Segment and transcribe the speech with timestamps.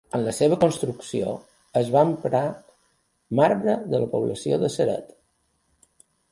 [0.17, 1.33] En la seva construcció,
[1.81, 2.43] es va emprar
[3.43, 5.17] marbre de la població de Ceret.